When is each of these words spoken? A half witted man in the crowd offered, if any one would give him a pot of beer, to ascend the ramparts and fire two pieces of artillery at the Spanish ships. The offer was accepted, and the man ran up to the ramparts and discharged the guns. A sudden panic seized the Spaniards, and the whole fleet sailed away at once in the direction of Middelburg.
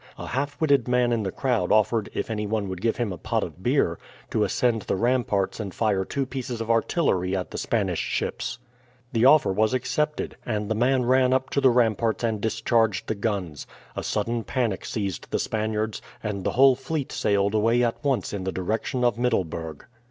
A 0.17 0.25
half 0.25 0.59
witted 0.59 0.87
man 0.87 1.11
in 1.11 1.21
the 1.21 1.31
crowd 1.31 1.71
offered, 1.71 2.09
if 2.15 2.31
any 2.31 2.47
one 2.47 2.67
would 2.67 2.81
give 2.81 2.97
him 2.97 3.13
a 3.13 3.19
pot 3.19 3.43
of 3.43 3.61
beer, 3.61 3.99
to 4.31 4.43
ascend 4.43 4.81
the 4.81 4.95
ramparts 4.95 5.59
and 5.59 5.71
fire 5.71 6.03
two 6.03 6.25
pieces 6.25 6.59
of 6.59 6.71
artillery 6.71 7.35
at 7.35 7.51
the 7.51 7.57
Spanish 7.59 7.99
ships. 7.99 8.57
The 9.13 9.25
offer 9.25 9.53
was 9.53 9.75
accepted, 9.75 10.37
and 10.43 10.69
the 10.69 10.73
man 10.73 11.05
ran 11.05 11.33
up 11.33 11.51
to 11.51 11.61
the 11.61 11.69
ramparts 11.69 12.23
and 12.23 12.41
discharged 12.41 13.05
the 13.09 13.13
guns. 13.13 13.67
A 13.95 14.01
sudden 14.01 14.43
panic 14.43 14.85
seized 14.85 15.29
the 15.29 15.37
Spaniards, 15.37 16.01
and 16.23 16.43
the 16.43 16.53
whole 16.53 16.73
fleet 16.73 17.11
sailed 17.11 17.53
away 17.53 17.83
at 17.83 18.03
once 18.03 18.33
in 18.33 18.43
the 18.43 18.51
direction 18.51 19.03
of 19.03 19.19
Middelburg. 19.19 19.85